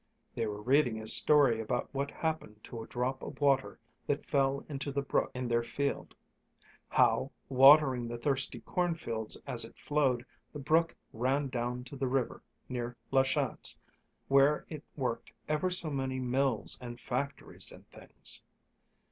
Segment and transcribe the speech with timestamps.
[0.33, 3.77] They were reading a story about what happened to a drop of water
[4.07, 6.15] that fell into the brook in their field;
[6.89, 12.41] how, watering the thirsty cornfields as it flowed, the brook ran down to the river
[12.67, 13.77] near La Chance,
[14.27, 18.41] where it worked ever so many mills and factories and things.